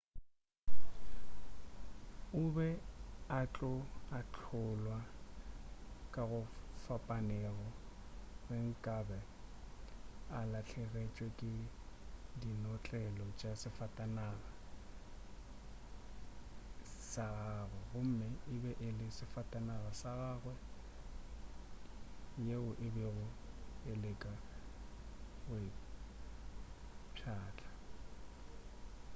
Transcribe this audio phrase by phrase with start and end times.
[2.37, 2.67] o be
[3.37, 3.71] a tlo
[4.17, 4.97] ahlolwa
[6.13, 6.41] ka go
[6.83, 7.67] fapanego
[8.47, 9.19] ge nkabe
[10.37, 11.51] a lahlegetšwe ke
[12.41, 14.49] dinotlelo tša safatanaga
[17.15, 20.53] ya gagwe gomme e be e le safatanaga ya gagwe
[22.47, 23.25] yeo a bego
[23.91, 24.33] a leka
[25.45, 25.69] go e
[27.13, 27.69] pšhatla